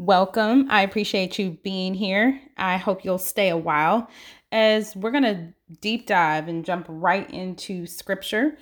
[0.00, 0.66] welcome.
[0.70, 2.40] I appreciate you being here.
[2.56, 4.08] I hope you'll stay a while
[4.50, 5.52] as we're going to
[5.82, 8.56] deep dive and jump right into scripture.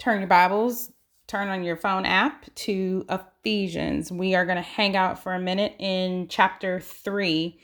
[0.00, 0.90] Turn your Bibles,
[1.28, 4.10] turn on your phone app to Ephesians.
[4.10, 7.56] We are going to hang out for a minute in chapter 3,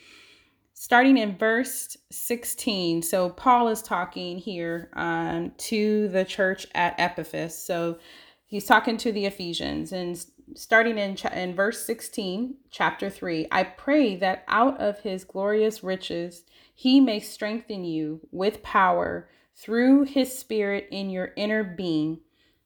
[0.72, 3.02] starting in verse 16.
[3.02, 7.58] So, Paul is talking here um, to the church at Ephesus.
[7.58, 7.98] So,
[8.46, 10.24] he's talking to the Ephesians and
[10.54, 15.82] starting in, cha- in verse 16, chapter 3 I pray that out of his glorious
[15.82, 16.44] riches
[16.74, 22.20] he may strengthen you with power through his spirit in your inner being.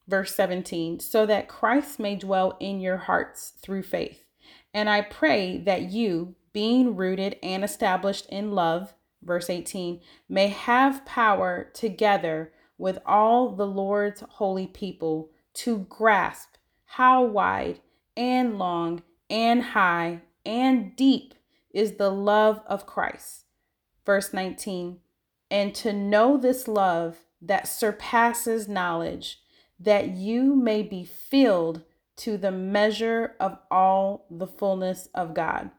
[0.07, 4.25] Verse 17, so that Christ may dwell in your hearts through faith.
[4.75, 11.07] And I pray that you, being rooted and established in love, verse 18, may have
[11.07, 16.54] power together with all the Lord's holy people to grasp
[16.97, 17.81] how wide
[18.17, 21.35] and long and high and deep
[21.71, 23.47] is the love of Christ.
[24.07, 25.01] Verse 19,
[25.51, 29.41] and to know this love that surpasses knowledge,
[29.81, 31.83] that you may be filled
[32.19, 35.71] to the measure of all the fullness of God.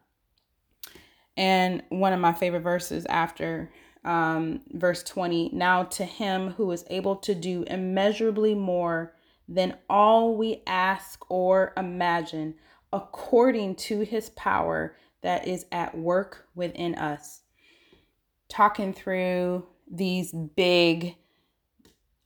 [1.34, 3.70] And one of my favorite verses after
[4.04, 9.15] um, verse 20 now to him who is able to do immeasurably more
[9.48, 12.54] than all we ask or imagine,
[12.92, 17.42] according to his power that is at work within us.
[18.48, 21.16] Talking through these big,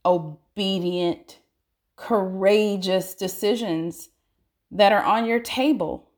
[0.04, 1.40] obedient,
[1.96, 4.08] courageous decisions
[4.70, 6.10] that are on your table,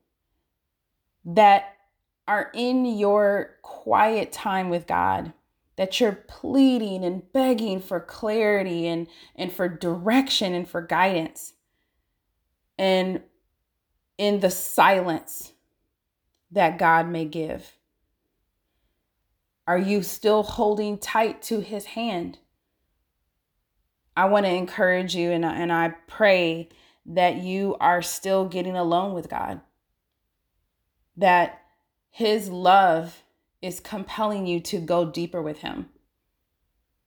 [1.25, 1.75] that
[2.27, 5.33] are in your quiet time with God
[5.75, 11.53] that you're pleading and begging for clarity and, and for direction and for guidance.
[12.77, 13.21] And
[14.17, 15.53] in the silence
[16.51, 17.77] that God may give.
[19.65, 22.37] Are you still holding tight to his hand?
[24.15, 26.69] I want to encourage you and, and I pray
[27.05, 29.61] that you are still getting alone with God.
[31.17, 31.61] That
[32.09, 33.22] his love
[33.63, 35.87] is compelling you to go deeper with him.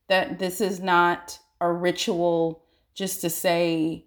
[0.08, 2.62] That this is not a ritual
[2.94, 4.06] just to say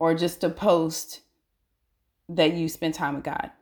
[0.00, 1.20] or just to post
[2.28, 3.52] that you spend time with God.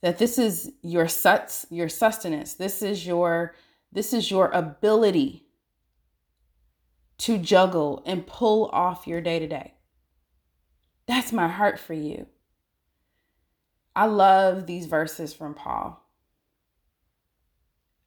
[0.00, 2.54] That this is your suts your sustenance.
[2.54, 3.54] This is your
[3.92, 5.44] this is your ability
[7.18, 9.74] to juggle and pull off your day to day.
[11.06, 12.26] That's my heart for you.
[13.94, 16.07] I love these verses from Paul.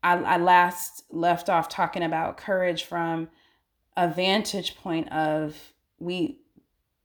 [0.03, 3.29] I, I last left off talking about courage from
[3.95, 6.39] a vantage point of we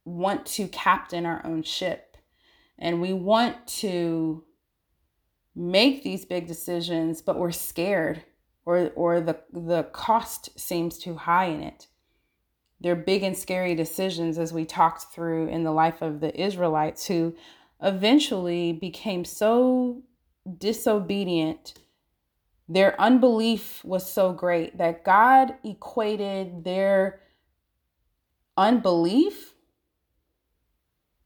[0.04, 2.16] want to captain our own ship.
[2.78, 4.44] And we want to
[5.54, 8.22] make these big decisions but we're scared
[8.66, 11.86] or or the the cost seems too high in it.
[12.80, 17.06] They're big and scary decisions as we talked through in the life of the Israelites
[17.06, 17.34] who
[17.82, 20.02] eventually became so
[20.58, 21.74] disobedient
[22.68, 27.20] their unbelief was so great that God equated their
[28.56, 29.54] unbelief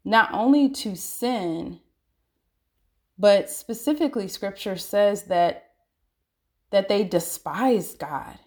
[0.05, 1.81] not only to sin,
[3.19, 5.67] but specifically scripture says that
[6.71, 8.39] that they despised God.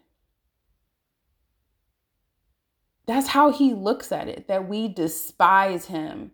[3.06, 6.32] That's how he looks at it, that we despise him,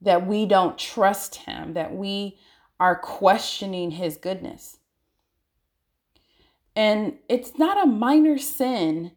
[0.00, 2.38] that we don't trust him, that we
[2.80, 4.78] are questioning his goodness.
[6.76, 9.12] And it's not a minor sin.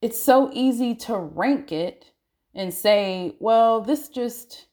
[0.00, 2.06] It's so easy to rank it
[2.54, 4.66] and say, well, this just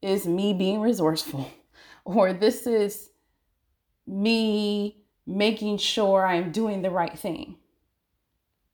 [0.00, 1.50] is me being resourceful,
[2.04, 3.10] or this is
[4.06, 7.56] me making sure I'm doing the right thing.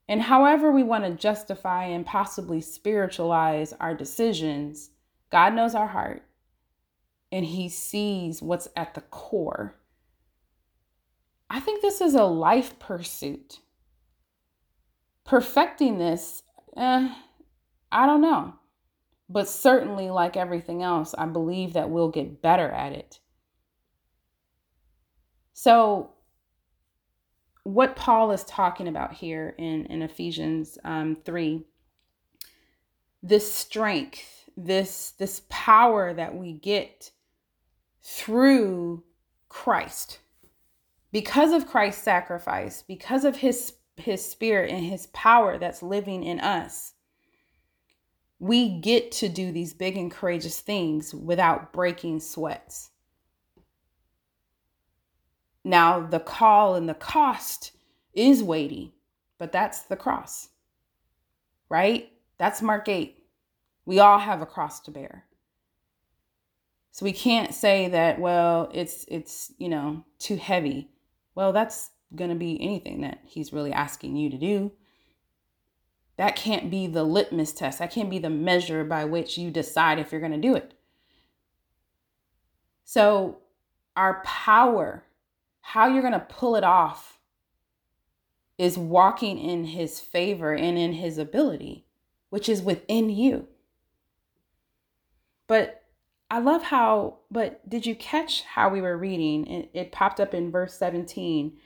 [0.08, 4.90] And however we want to justify and possibly spiritualize our decisions,
[5.30, 6.24] God knows our heart
[7.30, 9.76] and He sees what's at the core.
[11.60, 13.60] I think this is a life pursuit.
[15.26, 16.42] Perfecting this,
[16.74, 17.14] eh,
[17.92, 18.54] I don't know.
[19.28, 23.20] But certainly, like everything else, I believe that we'll get better at it.
[25.52, 26.12] So,
[27.64, 31.62] what Paul is talking about here in, in Ephesians um, 3
[33.22, 37.10] this strength, this, this power that we get
[38.02, 39.04] through
[39.50, 40.20] Christ
[41.12, 46.40] because of Christ's sacrifice, because of his his spirit and his power that's living in
[46.40, 46.94] us.
[48.38, 52.90] we get to do these big and courageous things without breaking sweats.
[55.64, 57.72] Now, the call and the cost
[58.14, 58.94] is weighty,
[59.38, 60.48] but that's the cross,
[61.68, 62.12] right?
[62.38, 63.16] That's Mark 8.
[63.86, 65.26] We all have a cross to bear.
[66.92, 70.90] So we can't say that, well, it's it's, you know, too heavy.
[71.40, 74.72] Well, that's going to be anything that he's really asking you to do.
[76.18, 77.78] That can't be the litmus test.
[77.78, 80.74] That can't be the measure by which you decide if you're going to do it.
[82.84, 83.38] So,
[83.96, 85.04] our power,
[85.62, 87.18] how you're going to pull it off,
[88.58, 91.86] is walking in his favor and in his ability,
[92.28, 93.48] which is within you.
[95.46, 95.79] But
[96.30, 99.46] I love how, but did you catch how we were reading?
[99.46, 101.56] It, it popped up in verse 17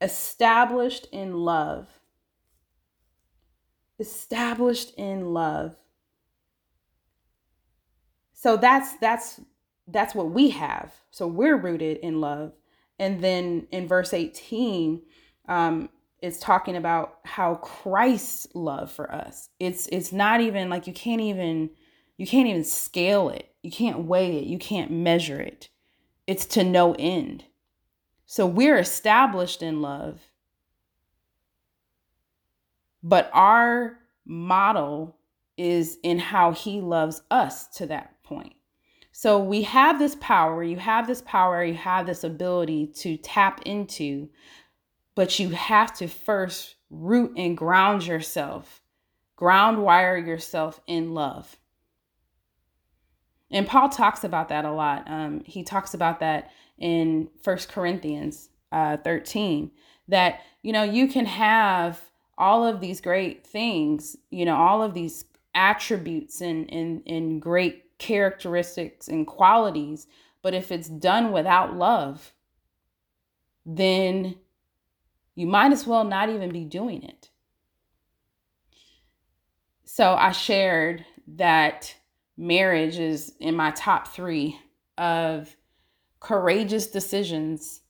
[0.00, 1.88] established in love.
[3.98, 5.76] Established in love.
[8.32, 9.40] So that's that's
[9.86, 10.92] that's what we have.
[11.10, 12.52] So we're rooted in love.
[12.98, 15.02] And then in verse 18,
[15.48, 15.88] um,
[16.20, 19.48] it's talking about how Christ's love for us.
[19.60, 21.70] It's it's not even like you can't even
[22.22, 23.52] you can't even scale it.
[23.64, 24.44] You can't weigh it.
[24.44, 25.70] You can't measure it.
[26.28, 27.42] It's to no end.
[28.26, 30.20] So we're established in love.
[33.02, 35.16] But our model
[35.56, 38.54] is in how he loves us to that point.
[39.10, 43.62] So we have this power, you have this power, you have this ability to tap
[43.66, 44.28] into,
[45.16, 48.80] but you have to first root and ground yourself,
[49.34, 51.56] ground wire yourself in love.
[53.52, 55.04] And Paul talks about that a lot.
[55.06, 59.70] Um, he talks about that in First Corinthians uh, 13
[60.08, 62.00] that, you know, you can have
[62.38, 67.98] all of these great things, you know, all of these attributes and, and, and great
[67.98, 70.06] characteristics and qualities,
[70.40, 72.32] but if it's done without love,
[73.64, 74.36] then
[75.34, 77.30] you might as well not even be doing it.
[79.84, 81.04] So I shared
[81.36, 81.94] that
[82.36, 84.58] marriage is in my top three
[84.98, 85.54] of
[86.20, 87.80] courageous decisions.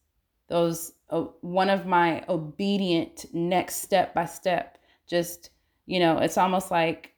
[0.49, 4.79] Those uh, one of my obedient next step by step.
[5.07, 5.51] Just
[5.87, 7.13] you know, it's almost like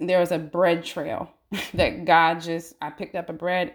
[0.00, 1.30] there was a bread trail
[1.74, 3.74] that God just I picked up a bread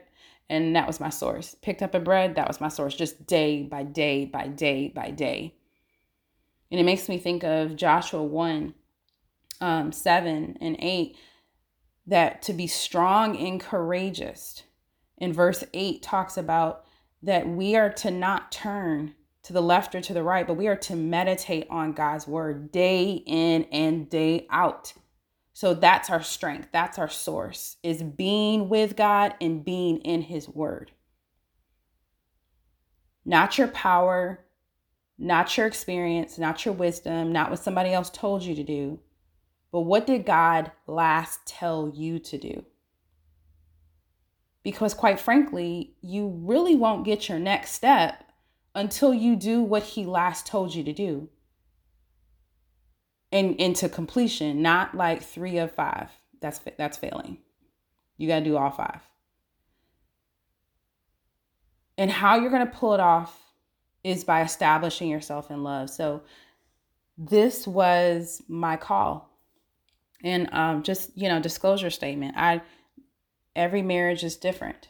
[0.50, 1.56] and that was my source.
[1.62, 5.10] Picked up a bread, that was my source, just day by day by day by
[5.10, 5.56] day.
[6.72, 8.74] And it makes me think of Joshua 1
[9.62, 11.16] um, 7 and 8
[12.06, 14.64] that to be strong and courageous.
[15.18, 16.86] In verse 8 talks about
[17.22, 20.68] that we are to not turn to the left or to the right, but we
[20.68, 24.94] are to meditate on God's word day in and day out.
[25.54, 26.70] So that's our strength.
[26.72, 30.92] That's our source is being with God and being in his word.
[33.26, 34.46] Not your power,
[35.18, 39.00] not your experience, not your wisdom, not what somebody else told you to do,
[39.74, 42.64] but what did God last tell you to do?
[44.62, 48.24] Because, quite frankly, you really won't get your next step
[48.76, 51.28] until you do what He last told you to do
[53.32, 56.12] and into completion, not like three of five.
[56.40, 57.40] That's that's failing.
[58.18, 59.02] You got to do all five.
[61.98, 63.42] And how you're going to pull it off
[64.04, 65.90] is by establishing yourself in love.
[65.90, 66.22] So
[67.18, 69.33] this was my call
[70.24, 72.62] and um, just you know disclosure statement i
[73.56, 74.90] every marriage is different.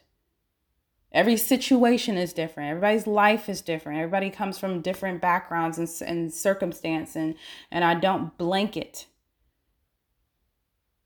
[1.11, 2.71] Every situation is different.
[2.71, 3.99] Everybody's life is different.
[3.99, 7.35] Everybody comes from different backgrounds and, and circumstance and
[7.71, 9.07] and i don't blanket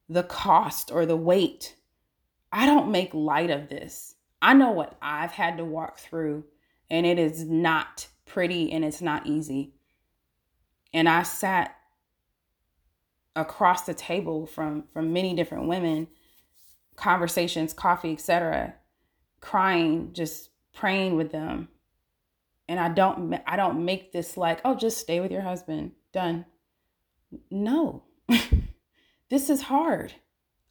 [0.09, 1.75] the cost or the weight.
[2.49, 4.15] I don't make light of this.
[4.41, 6.45] I know what i've had to walk through
[6.89, 9.73] and it is not pretty and it's not easy.
[10.93, 11.75] And i sat
[13.37, 16.07] across the table from from many different women
[16.95, 18.73] conversations coffee etc
[19.39, 21.69] crying just praying with them.
[22.67, 25.91] And i don't i don't make this like oh just stay with your husband.
[26.11, 26.45] Done.
[27.49, 28.03] No.
[29.29, 30.13] This is hard.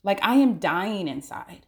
[0.02, 1.66] Like i am dying inside.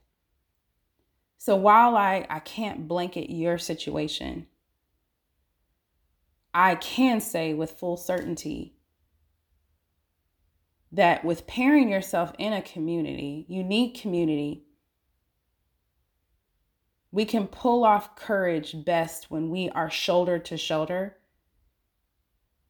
[1.36, 4.46] So while i i can't blanket your situation
[6.54, 8.77] i can say with full certainty
[10.92, 14.64] that with pairing yourself in a community, unique community,
[17.10, 21.16] we can pull off courage best when we are shoulder to shoulder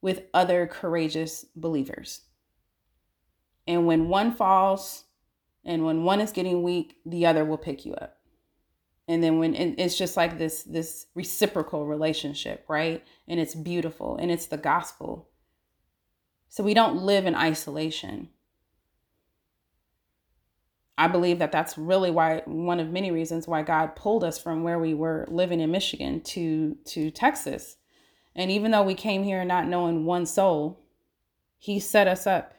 [0.01, 2.23] with other courageous believers.
[3.67, 5.05] And when one falls,
[5.65, 8.17] And when one is getting weak, the other will pick you up.
[9.07, 13.05] And then when it's just like this this reciprocal relationship, right?
[13.27, 15.29] And it's beautiful and it's the gospel.
[16.49, 18.31] So we don't live in isolation.
[20.97, 24.65] I believe that that's really why one of many reasons why God pulled us from
[24.65, 27.77] where we were living in Michigan to to Texas.
[28.35, 30.81] And even though we came here not knowing one soul,
[31.57, 32.55] he set us up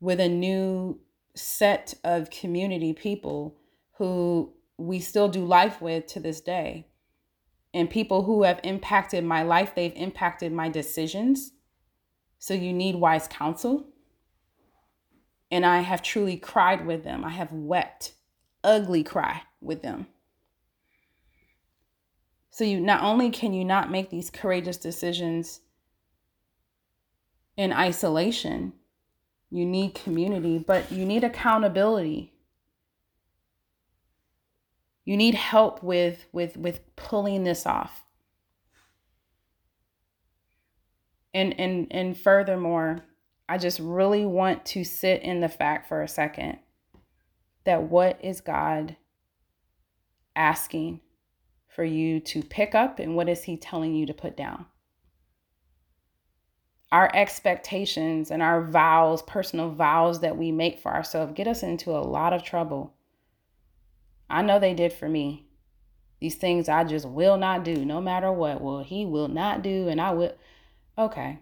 [0.00, 1.00] with a new
[1.34, 3.56] set of community people
[3.92, 6.86] who we still do life with to this day.
[7.72, 11.52] And people who have impacted my life, they've impacted my decisions.
[12.42, 13.86] So you need wise counsel
[15.48, 17.24] and I have truly cried with them.
[17.24, 18.14] I have wept,
[18.64, 20.08] ugly cry with them.
[22.50, 25.60] So you not only can you not make these courageous decisions
[27.56, 28.72] in isolation,
[29.48, 32.32] you need community, but you need accountability.
[35.04, 38.01] You need help with with with pulling this off.
[41.34, 43.00] And and and furthermore,
[43.48, 46.58] I just really want to sit in the fact for a second
[47.64, 48.96] that what is God
[50.34, 51.00] asking
[51.68, 54.66] for you to pick up and what is He telling you to put down?
[56.90, 61.90] Our expectations and our vows, personal vows that we make for ourselves, get us into
[61.90, 62.92] a lot of trouble.
[64.28, 65.46] I know they did for me.
[66.20, 68.60] These things I just will not do, no matter what.
[68.60, 70.34] Well, He will not do, and I will.
[70.98, 71.38] Okay.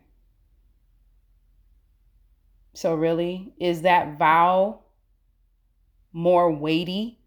[2.73, 4.81] So, really, is that vow
[6.13, 7.19] more weighty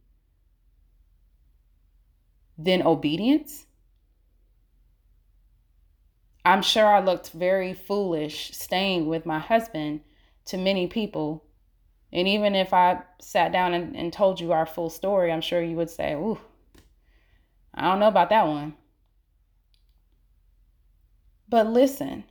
[2.58, 3.66] than obedience?
[6.46, 10.02] I'm sure I looked very foolish staying with my husband
[10.46, 11.46] to many people.
[12.12, 15.62] And even if I sat down and, and told you our full story, I'm sure
[15.62, 16.40] you would say, Ooh,
[17.74, 18.76] I don't know about that one.
[21.54, 22.24] But listen,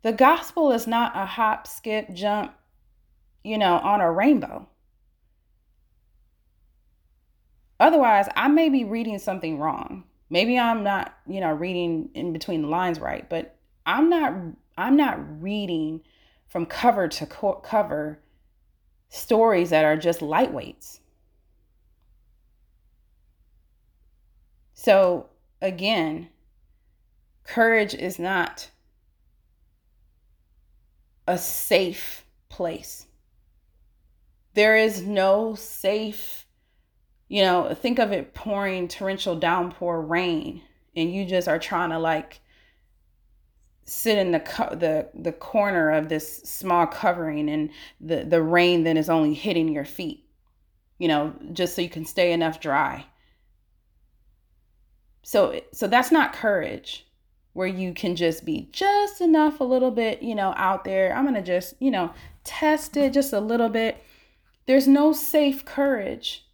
[0.00, 2.54] the gospel is not a hop, skip, jump,
[3.44, 4.66] you know, on a rainbow.
[7.78, 10.04] Otherwise, I may be reading something wrong.
[10.30, 13.54] Maybe I'm not, you know, reading in between the lines right, but
[13.84, 14.32] I'm not
[14.78, 16.00] I'm not reading
[16.48, 18.18] from cover to co- cover
[19.10, 21.00] stories that are just lightweights.
[24.72, 25.26] So,
[25.60, 26.30] again,
[27.44, 28.70] courage is not
[31.26, 33.06] a safe place.
[34.54, 36.46] There is no safe,
[37.28, 40.62] you know, think of it pouring torrential downpour rain
[40.94, 42.40] and you just are trying to like
[43.84, 47.70] sit in the co- the the corner of this small covering and
[48.00, 50.26] the the rain then is only hitting your feet.
[50.98, 53.06] You know, just so you can stay enough dry.
[55.22, 57.06] So so that's not courage
[57.52, 61.14] where you can just be just enough a little bit, you know, out there.
[61.14, 62.12] I'm going to just, you know,
[62.44, 64.02] test it just a little bit.
[64.66, 66.46] There's no safe courage.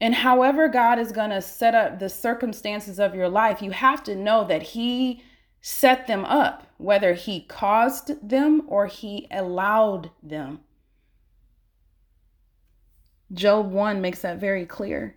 [0.00, 4.02] And however God is going to set up the circumstances of your life, you have
[4.04, 5.22] to know that He
[5.60, 10.60] set them up, whether He caused them or He allowed them.
[13.32, 15.16] Job 1 makes that very clear.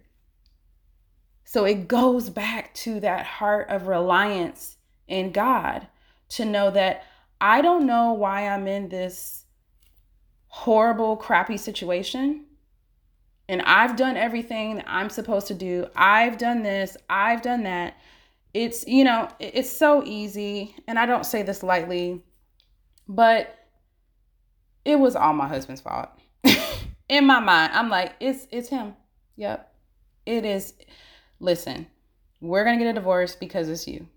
[1.50, 4.78] So it goes back to that heart of reliance
[5.08, 5.88] in God
[6.30, 7.06] to know that
[7.42, 9.46] I don't know why I'm in this
[10.46, 12.46] horrible, crappy situation.
[13.48, 15.88] And I've done everything I'm supposed to do.
[15.96, 17.98] I've done this, I've done that.
[18.54, 20.76] It's, you know, it's so easy.
[20.88, 22.22] And I don't say this lightly,
[23.08, 23.58] but
[24.86, 26.10] it was all my husband's fault.
[27.10, 28.94] in my mind, I'm like, it's it's him.
[29.36, 29.66] Yep.
[30.28, 30.76] It is
[31.40, 31.88] listen,
[32.42, 34.08] we're going to get a divorce because it's you.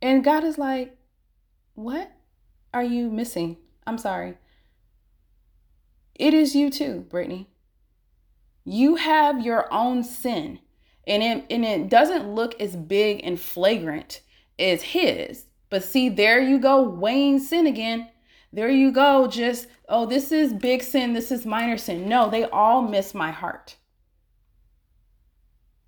[0.00, 0.96] And God is like,
[1.74, 2.12] what
[2.74, 3.56] are you missing?
[3.86, 4.36] I'm sorry.
[6.14, 7.48] It is you too, Brittany.
[8.64, 10.60] You have your own sin.
[11.06, 14.20] And it, and it doesn't look as big and flagrant
[14.58, 15.46] as his.
[15.68, 18.08] But see, there you go, weighing sin again.
[18.52, 22.08] There you go, just, oh, this is big sin, this is minor sin.
[22.08, 23.76] No, they all miss my heart.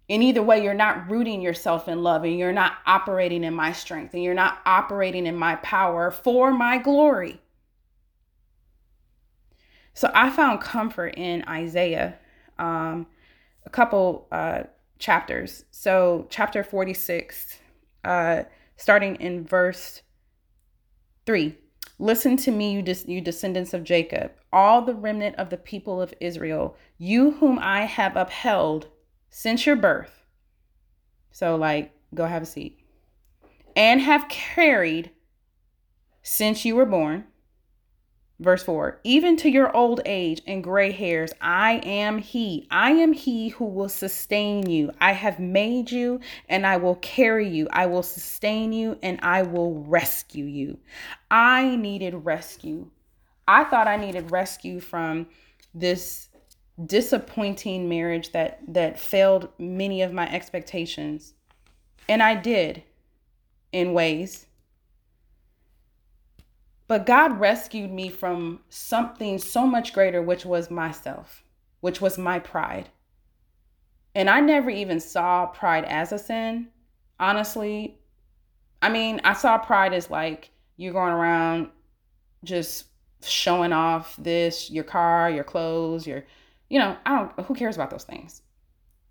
[0.07, 3.73] In either way, you're not rooting yourself in love and you're not operating in my
[3.73, 7.41] strength and you're not operating in my power for my glory.
[9.95, 12.19] So I found comfort in Isaiah,
[12.59, 13.07] um,
[13.65, 14.65] a couple uh,
[14.99, 15.65] chapters.
[15.71, 17.59] So, chapter 46,
[18.05, 18.43] uh,
[18.77, 20.03] starting in verse
[21.27, 21.57] 3.
[21.99, 26.03] Listen to me, you, des- you descendants of Jacob, all the remnant of the people
[26.03, 28.89] of Israel, you whom I have upheld
[29.37, 30.23] since your birth.
[31.33, 32.79] So, like, go have a seat.
[33.75, 35.11] And have carried
[36.23, 37.25] since you were born
[38.41, 42.67] Verse 4 Even to your old age and gray hairs, I am He.
[42.71, 44.91] I am He who will sustain you.
[45.01, 47.69] I have made you and I will carry you.
[47.73, 50.79] I will sustain you and I will rescue you.
[51.31, 52.91] I needed rescue.
[53.47, 55.27] I thought I needed rescue from
[55.73, 56.29] this
[56.85, 61.35] disappointing marriage that that failed many of my expectations.
[62.09, 62.83] And I did
[63.73, 64.47] in ways
[66.87, 71.43] but God rescued me from something so much greater, which was myself,
[71.81, 72.91] which was my pride.
[74.15, 76.69] And I never even saw pride as a sin,
[77.19, 77.99] honestly.
[78.83, 81.71] I mean, I saw pride as like you're going around
[82.45, 82.85] just
[83.23, 86.25] showing off this, your car, your clothes, your,
[86.69, 88.43] you know, I don't, who cares about those things?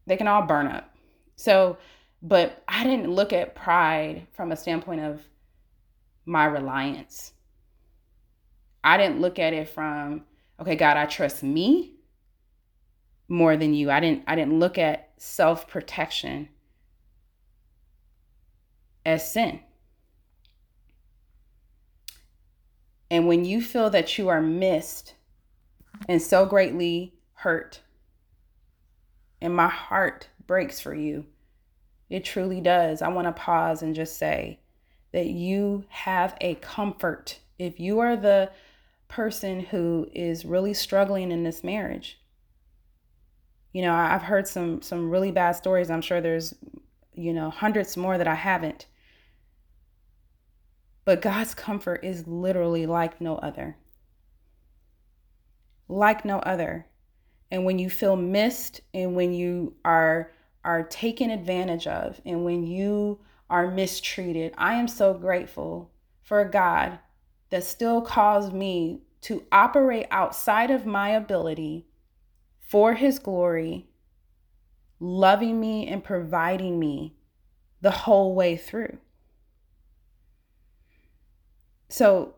[0.08, 0.94] They can all burn up.
[1.36, 1.78] So,
[2.22, 5.22] but I didn't look at pride from a standpoint of
[6.26, 7.34] my reliance
[8.84, 10.24] I didn't look at it from,
[10.60, 11.94] okay, God, I trust me
[13.30, 13.90] more than you.
[13.90, 16.50] I didn't I didn't look at self-protection
[19.06, 19.62] as sin.
[23.10, 25.14] And when you feel that you are missed
[26.10, 27.82] and so greatly hurt,
[29.42, 31.26] and my heart breaks for you,
[32.10, 33.02] it truly does.
[33.02, 34.60] I want to pause and just say
[35.12, 37.40] that you have a comfort.
[37.60, 38.52] If you are the
[39.14, 42.20] person who is really struggling in this marriage.
[43.72, 45.92] You know, I've heard some some really bad stories.
[45.92, 46.56] I'm sure there's,
[47.14, 48.88] you know, hundreds more that I haven't.
[51.06, 53.78] But God's comfort is literally like no other.
[55.88, 56.88] Like no other.
[57.54, 60.32] And when you feel missed and when you are
[60.66, 65.92] are taken advantage of and when you are mistreated, I am so grateful
[66.24, 66.98] for God
[67.52, 71.86] that still calls me to operate outside of my ability
[72.60, 73.86] for his glory,
[75.00, 77.14] loving me and providing me
[77.82, 78.98] the whole way through.
[81.88, 82.34] So,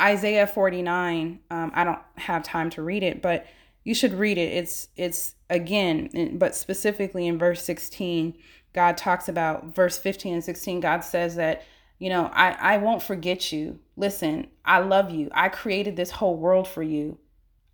[0.00, 3.46] Isaiah 49, um, I don't have time to read it, but
[3.88, 4.52] you should read it.
[4.52, 8.34] It's, it's again, but specifically in verse 16,
[8.72, 10.80] God talks about verse 15 and 16.
[10.80, 11.62] God says that
[11.98, 13.80] you know, I, I won't forget you.
[13.96, 15.28] Listen, I love you.
[15.32, 17.18] I created this whole world for you.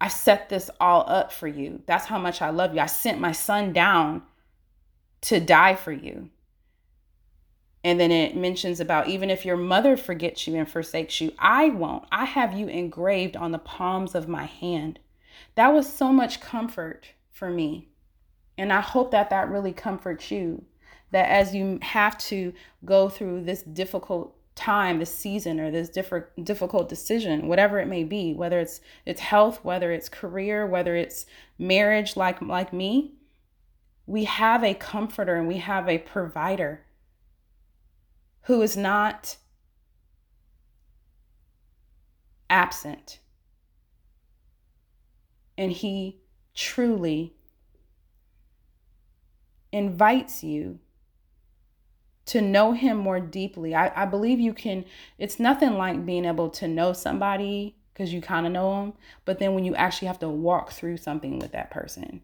[0.00, 1.82] I set this all up for you.
[1.86, 2.80] That's how much I love you.
[2.80, 4.22] I sent my son down
[5.22, 6.30] to die for you.
[7.82, 11.68] And then it mentions about even if your mother forgets you and forsakes you, I
[11.68, 12.04] won't.
[12.10, 15.00] I have you engraved on the palms of my hand.
[15.54, 17.88] That was so much comfort for me.
[18.56, 20.64] And I hope that that really comforts you
[21.14, 22.52] that as you have to
[22.84, 28.04] go through this difficult time this season or this different difficult decision whatever it may
[28.04, 31.26] be whether it's it's health whether it's career whether it's
[31.58, 33.14] marriage like like me
[34.06, 36.84] we have a comforter and we have a provider
[38.42, 39.36] who is not
[42.48, 43.18] absent
[45.56, 46.20] and he
[46.54, 47.34] truly
[49.72, 50.78] invites you
[52.26, 53.74] to know him more deeply.
[53.74, 54.84] I, I believe you can,
[55.18, 58.92] it's nothing like being able to know somebody because you kind of know them,
[59.24, 62.22] but then when you actually have to walk through something with that person,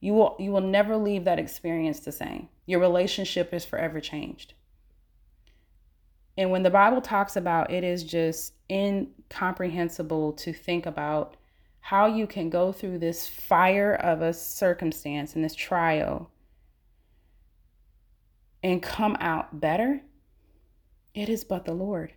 [0.00, 2.48] you will you will never leave that experience the same.
[2.66, 4.54] Your relationship is forever changed.
[6.36, 11.36] And when the Bible talks about it is just incomprehensible to think about
[11.88, 16.30] how you can go through this fire of a circumstance and this trial
[18.62, 20.02] and come out better,
[21.14, 22.12] it is but the Lord.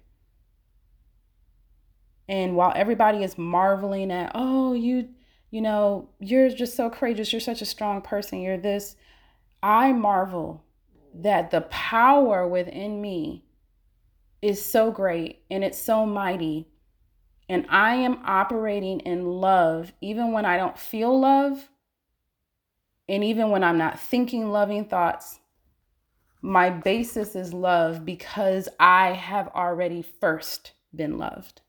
[2.27, 5.07] And while everybody is marveling at, oh, you,
[5.51, 8.97] you know, you're just so courageous, you're such a strong person, you're this,
[9.63, 10.65] I marvel
[11.13, 13.45] that the power within me
[14.41, 16.67] is so great and it's so mighty.
[17.51, 21.67] And I am operating in love even when I don't feel love.
[23.09, 25.37] And even when I'm not thinking loving thoughts,
[26.41, 31.59] my basis is love because I have already first been loved.